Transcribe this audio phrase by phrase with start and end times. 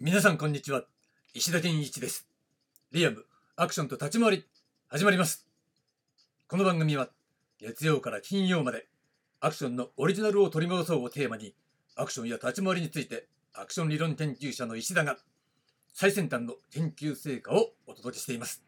[0.00, 0.84] 皆さんこんにちは。
[1.34, 2.28] 石田健一です。
[2.92, 3.24] リアム
[3.56, 4.44] アクションと立ち回り
[4.86, 5.48] 始まります。
[6.46, 7.08] この番組は
[7.58, 8.86] 月曜から金曜まで
[9.40, 11.52] アクションのオリジナルを取り戻そうをテーマに
[11.96, 15.16] アクションや立ち回りについてアクション理論研究者の石田が
[15.92, 18.62] 最先端の研究成果をお届けしています。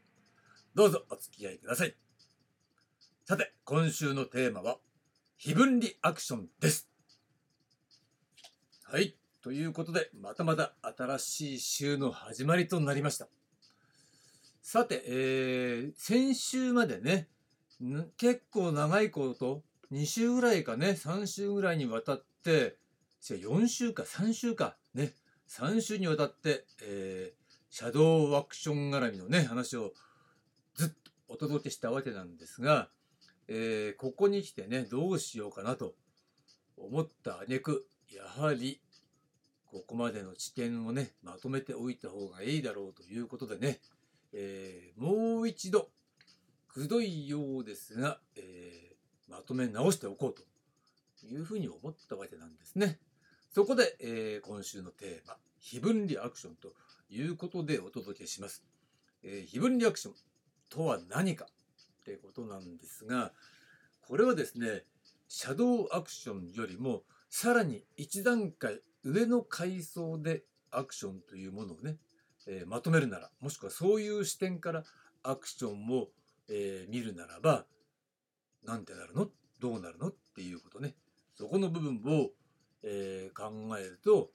[0.74, 1.94] どうぞお付き合いください。
[3.24, 4.78] さて今週のテーマは
[5.36, 6.88] 非分離アクションです。
[8.83, 9.20] はい。
[9.42, 13.26] ということで、またまた新しい週の始まりとなりました。
[14.60, 17.28] さて、えー、先週までね、
[18.18, 22.76] 結構長いこと、2週ぐらいかね、3週ぐらいにわたって、
[23.22, 25.14] 4週か3週か、ね、
[25.48, 29.92] 3週にわたって、えー、シャドウアクション絡みのね、話を
[30.74, 30.94] ずっと
[31.28, 32.91] お届けしたわけなんですが、
[33.48, 35.94] えー、ここに来てね、どうしようかなと
[36.77, 38.82] 思った挙句、やはり
[39.70, 43.78] ここまでの知見をね、まとめておいた方がいいだろうということでね、
[44.32, 45.90] えー、もう一度、
[46.66, 52.98] くどいようですが、えー、まとめ直しておこうというふうに思ったわけなんですね。
[53.52, 56.72] そこで、えー、今週のテーマ、非分離アクションと
[57.08, 58.64] いうことでお届けします。
[59.22, 60.14] え非分離アクション
[60.68, 63.32] とは何かってことなんですが、
[64.00, 64.84] これはですね、
[65.28, 71.97] シャドウアクションよりもさらに一段階上の階層でアクションというものをね、
[72.47, 74.84] えー、まとめるならもしくはそういう視点から
[75.23, 76.09] アクションを、
[76.48, 77.65] えー、見るならば
[78.65, 79.28] 何てなるの？
[79.61, 80.09] どうなるの？
[80.09, 80.95] っていうことね。
[81.34, 82.31] そこの部分を、
[82.83, 84.31] えー、考えると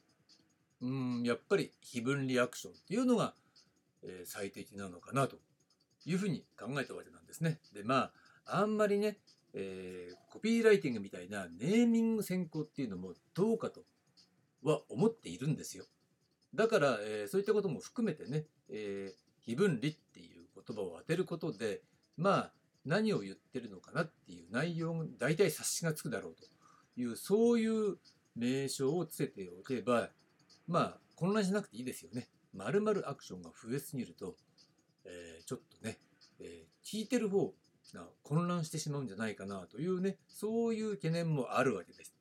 [0.82, 3.34] うんやっぱり非分離アクションっていうのが、
[4.04, 5.38] え最適なのかなと
[6.06, 7.60] いうふうに考えたわけなんですね。
[7.74, 8.12] でま
[8.46, 9.18] ああんまりね、
[9.54, 13.82] えコピーライティングみたいなネーミング選考っていうのもどうかと
[14.66, 15.86] は思っているんですよ。
[16.54, 21.82] だから、えー、そういったことも含めてね、えー、非分離っていう言葉を当てることで、
[22.18, 22.52] まあ、
[22.86, 26.48] 何を言ってるのかなっていう内容が大体察しがつくだろうと
[27.00, 27.98] いう、そういう
[28.36, 30.10] 名称をつけておけば、
[30.68, 32.28] まあ、混乱しなくていいですよね。
[32.54, 34.36] まるまるアクションが増えすぎると、
[35.04, 36.00] えー、ちょっとね、
[36.40, 37.54] え、聞いてる方
[37.94, 42.15] が混乱してしまうんじゃないかなというね、そういう懸念もあるわけです。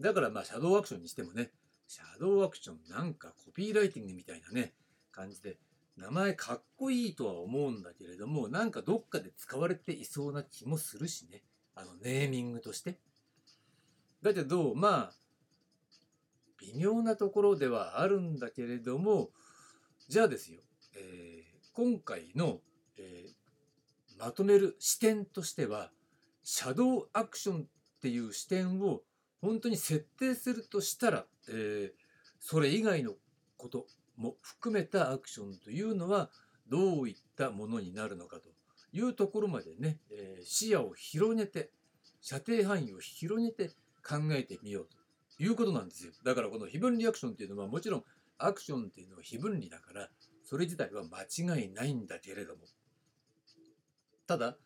[0.00, 1.50] だからまあシャドウアクションにしてもね、
[1.86, 4.74] シャドウアクションなんかコピーライティングみたいなね、
[5.12, 5.58] 感じで、
[5.96, 11.42] 名前かっこいいとは思うんだけれども、なんかどっかで使われていそうな気もするしね。
[11.74, 12.98] あのネーミングとして。
[14.22, 15.12] だけど、まあ、
[16.58, 19.30] 微妙なところではあるんだけれども、
[20.08, 20.60] じゃあですよ、
[20.94, 22.60] えー、今回の、
[22.98, 25.90] えー、まとめる視点としては、
[26.42, 27.66] シャドウアクションっ
[28.00, 29.02] ていう視点を
[29.40, 31.90] 本当に設定するとしたら、えー、
[32.38, 33.14] それ以外の
[33.56, 33.86] こと
[34.16, 36.30] も含めたアクションというのは
[36.68, 38.48] どういったものになるのかと
[38.92, 41.70] いうところまでね、えー、視野を広げて
[42.20, 43.70] 射程範囲を広げて
[44.06, 44.88] 考えてみよう
[45.36, 46.12] ということなんですよ。
[46.24, 48.04] だからこの非分離アクションっていうのはもちろん
[48.38, 50.08] アクションっていうのは非分離だから
[50.44, 52.62] それ自体は間違いないんだけれども。
[54.26, 54.56] ただ、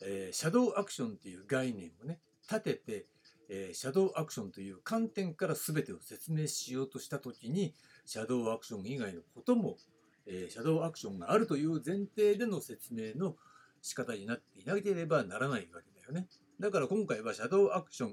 [0.00, 3.06] えー、シャドウアクションっていう概念をね立てて
[3.48, 9.76] えー、シャドウアクションという観点から全てを説明しようとした時にシャドウアクション以外のことも、
[10.26, 13.36] えー、シャドウアクションがあるという前提での説明の
[13.80, 16.26] 仕方になっていなければならないわけだよね。
[16.60, 18.08] だから今回はシャドウアクショ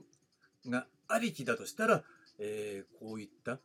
[0.67, 2.03] ンがありきだとしたら、
[2.39, 3.59] えー、こういった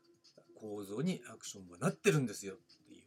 [0.54, 2.56] 構造にアクションはなってるんですよっ
[2.88, 3.04] ていう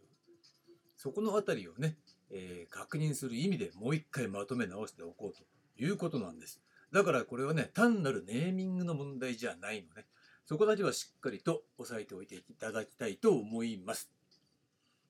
[0.98, 1.98] そこの辺りをね、
[2.32, 5.44] えー、確認する意味でもう一回まとめ直しておこうと
[5.84, 6.62] いうことなんです。
[6.94, 10.06] だからこれはね、単なるネーミングの問題じゃないのね。
[10.46, 14.12] そこだけはしっかりと押さえておいていただきたいと思います。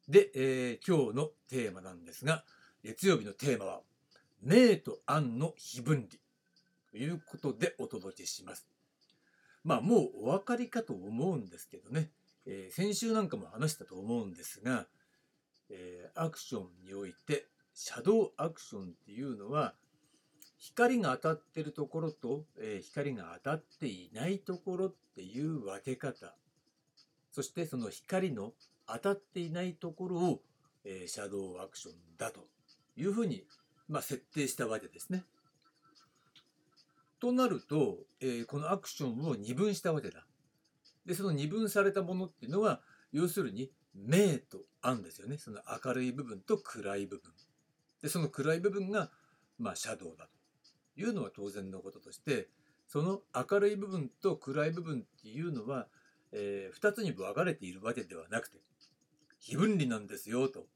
[0.08, 2.46] で、えー、今日のテーマなんですが、
[2.84, 3.82] 月曜日のテーマは、
[4.42, 6.20] 明と暗の非分離
[6.92, 8.66] ということでお届けします。
[9.66, 12.12] まあもうお分かりかと思うんですけどね、
[12.46, 14.88] えー、先週なんかも話したと思うんですが、
[15.70, 19.74] えー、アクションにおいてシャドウアクションっていうのは
[20.64, 26.34] 光が当たってるところと、えー、光が当たっていないところっていう分け方
[27.34, 28.54] そしてその光の
[28.88, 30.42] 当たっていないところを、
[30.86, 32.48] えー、シャドウアクションだと
[32.96, 33.44] いうふうに、
[33.90, 35.26] まあ、設定したわけですね。
[37.20, 40.26] となると、えー、このアクションを二分したわけだ。
[41.06, 42.80] でその二分されたものっていうのは
[43.12, 45.38] 要するに明と暗ですよね。
[45.38, 47.34] その明るい部分と暗い部分。
[48.02, 49.10] でその暗い部分が、
[49.58, 50.43] まあ、シャドウだと。
[50.96, 52.48] いうのは当然のこととして
[52.88, 55.88] その明るい部分と暗い部分っていうのは、
[56.32, 58.58] えー、2つに分かれているわけではなくて
[59.40, 60.68] 非分離なんですよと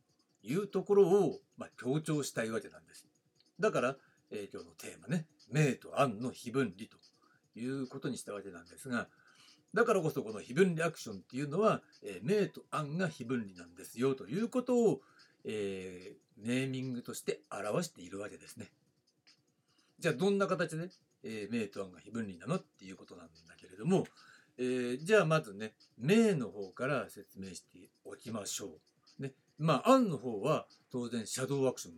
[0.44, 3.08] いうところを、まあ、強調したいわけなんです。
[3.60, 3.96] だから、
[4.32, 6.98] えー、今日のテーマね明と暗の非分離と
[7.60, 9.08] いうことにしたわけなんですが
[9.74, 15.02] だからこそこの非分離アクションっていうのは、えー、明と暗が非分離なんですよということを、
[15.46, 18.72] えー、ネーミングとして表しているわけですね。
[20.00, 20.90] じゃあどんな形で、
[21.24, 24.06] えー、明と暗が非分離なのっていうことなんだけれども、
[24.58, 28.80] えー、じゃあまずね明の方から説明しておきましょ
[29.20, 29.22] う。
[29.22, 31.96] ね、まあ暗の方は当然シャドウアクション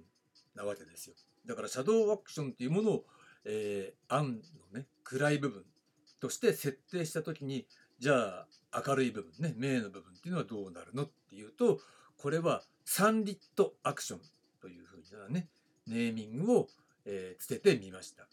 [0.55, 1.15] なわけですよ。
[1.45, 3.05] だからシャドウアクションっていうものを、
[3.45, 5.65] えー、暗のね暗い部分
[6.19, 7.65] として設定した時に
[7.99, 8.47] じゃあ
[8.85, 11.79] 明るい部分ね明の部分っていうのはどうなるのっていうと
[12.17, 14.19] これはサンリットアクション
[14.61, 15.47] というふうなね
[15.87, 16.67] ネーミングを、
[17.11, 18.27] えー、つけてみました。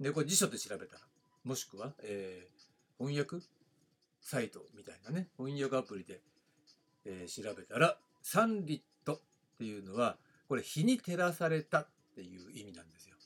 [0.00, 1.02] でこれ辞書で調べたら
[1.44, 3.44] もしくは、えー、翻訳
[4.20, 6.20] サイトみたいなね翻訳アプリで、
[7.04, 9.20] えー、調べたらサンリットっ
[9.58, 10.16] ていうのは
[10.48, 13.16] これ日に照らされたっていう意味なんですよ。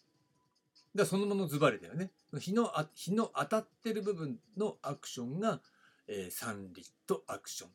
[0.94, 2.10] だそのものズバリだよね。
[2.38, 5.60] 日の日の当たってる部分のアクションが、
[6.06, 7.70] えー、サンリットアクション。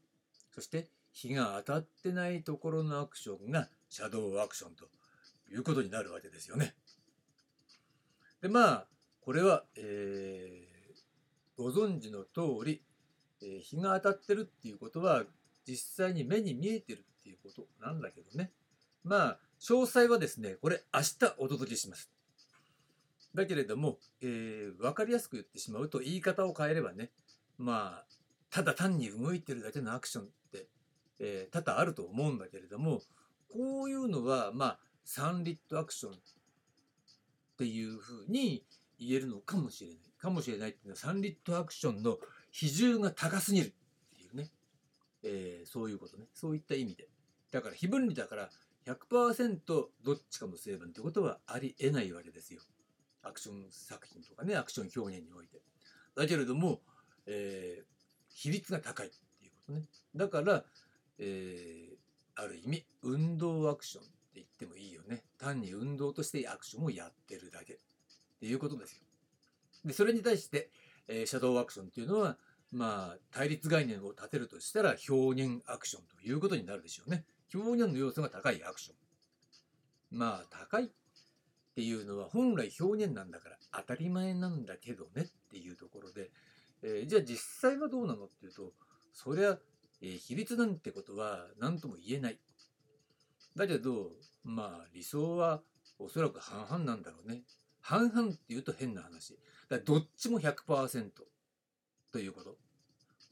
[0.54, 4.86] そして日が当たってないところのアクションがシャドウアクションと
[5.52, 6.76] いうことになるわけですよね。
[8.42, 8.88] でまあ
[9.22, 12.82] これは、えー、ご存知の通り、
[13.42, 15.24] えー、日が当たってるっていうことは
[15.68, 18.52] 実際に目に見えてるっていうことなんだけどね。
[19.04, 22.10] まあ詳細はですねこれ明日お届けします。
[23.36, 27.12] だけれども、えー、分かりやすく言ってしまうと言い方を変えればね
[27.58, 28.06] まあ
[28.50, 30.68] ただ単に動いてるだけのアクションって、
[31.20, 33.02] えー、多々あると思うんだけれども
[33.54, 36.14] こういうのはまあサンリットアクション
[37.60, 38.64] っていうふうに
[38.98, 42.18] 言えるのかもしれないかもしれないっていうのはサンリットアクションの
[42.52, 43.70] 比重が高すぎるっ
[44.18, 44.50] ていうね、
[45.24, 47.10] えー、そういうことねそういった意味で
[47.52, 48.50] だから非分離だから
[48.88, 52.62] 100%どっちかの成分ってことはありえないわけですよ。
[53.24, 55.62] アクション作品とかねアクション表現において。
[56.16, 56.80] だけれども、
[57.28, 57.86] えー、
[58.30, 59.84] 比率が高いっていうことね。
[60.16, 60.64] だから、
[61.18, 64.04] えー、ある意味運動アクション
[64.40, 65.24] 言ってもいいよね。
[65.38, 67.78] 単に運動としてアクションをやってるだけっ
[68.40, 69.04] ていうことですよ。
[69.86, 70.70] でそれに対して、
[71.08, 72.38] えー、シャドウアクションっていうのは
[72.72, 77.26] まあ対立概念を立てるとしたら表現アクションということになるでしょうね。
[77.54, 78.96] 表現の要素が高いアクション。
[80.18, 80.90] まあ高いっ
[81.76, 86.30] ていうのは本来表現なんだから当たり前なんだけどねっていうところで、
[86.84, 88.74] えー、じゃあ実際はどうなのっていうと
[89.14, 89.58] そりゃ、
[90.02, 92.40] えー、比率なんてことは何とも言えない。
[93.60, 94.12] だけど
[94.46, 95.62] まあ理想は
[96.00, 97.42] おそらく半々なんだろうね。
[97.82, 99.38] 半々っていうと変な話。
[99.68, 101.10] だどっちも100%
[102.14, 102.56] ということ。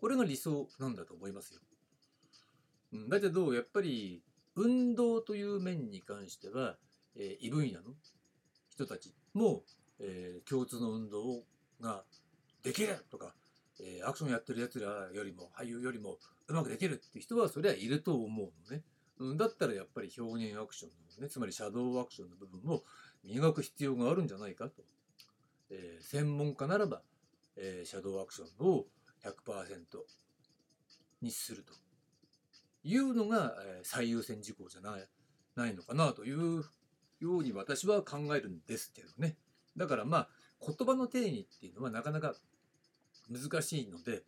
[0.01, 1.61] これが理想なんだと思いますよ。
[3.07, 4.21] だけどやっぱり
[4.55, 6.75] 運動という面に関しては、
[7.15, 7.95] えー、異分野の
[8.69, 9.63] 人たちも、
[9.99, 11.45] えー、共通の運動
[11.79, 12.03] が
[12.63, 13.33] できるとか、
[13.79, 16.17] えー、アクションやってるやつらよりも俳優よりも
[16.49, 18.83] うまくできるって人はそれはいると思うのね。
[19.19, 22.83] うん、だったらやっぱり表現アクションのねつまりシャドウアクションの部分を
[23.23, 24.83] 磨く必要があるんじゃないかと。
[25.69, 27.01] えー、専門家ならば、
[27.57, 28.85] えー、シャドウアクションを
[29.23, 29.75] 100%
[31.21, 31.73] にすると
[32.83, 35.07] いうのが、えー、最優先事項じゃない
[35.55, 36.63] ないのかなという
[37.19, 39.35] ように私は考えるんですけどね。
[39.75, 40.29] だからまあ
[40.65, 42.35] 言葉の定義っていうのはなかなか
[43.29, 44.23] 難しいので、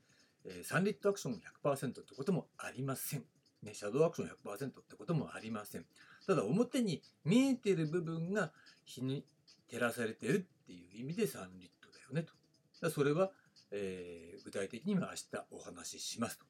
[0.45, 3.23] えー、サンリットアクション100%ってこともありません。
[3.63, 5.85] ね、シャドウアクション100%ってこともありません。
[6.25, 8.51] ただ表に見えてる部分が
[8.85, 9.25] 日に
[9.69, 12.33] 照らされてるっていう意味でサンリットだよねと。
[12.81, 13.31] だそれは、
[13.71, 16.45] えー、具体的には明日お話ししますと。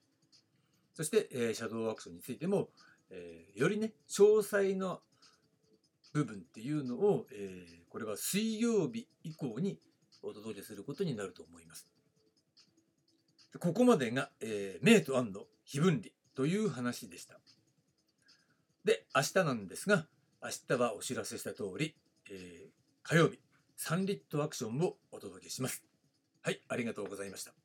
[0.93, 2.69] そして、えー、シャドウアクションについても、
[3.09, 5.01] えー、よりね詳細の
[6.13, 9.79] 部分っていうのを、えー、これは水曜日以降に
[10.21, 11.87] お届けすることになると思います。
[13.59, 17.39] ここまでが、えー、明と暗の非分離という話でした。
[18.85, 20.07] で、明日なんですが、
[20.41, 21.95] 明日はお知らせした通り、
[22.29, 22.69] えー、
[23.03, 23.39] 火曜日、
[23.77, 25.83] 3リットアクションをお届けします。
[26.41, 27.58] はい、ありがとうございました。